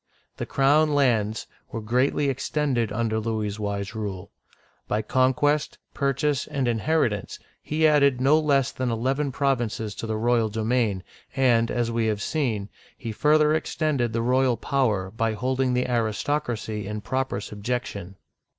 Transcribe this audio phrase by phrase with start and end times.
[0.37, 4.31] The crown lands were greatly extended under Louis's wise rule.
[4.87, 10.49] By conquest, purchase, and inheritance he added no less than eleven provinces to the royal
[10.49, 11.03] domain,
[11.35, 12.67] and, as we have seen,
[12.97, 18.15] he further extended the royal power by holding the aristocracy in proper subjection.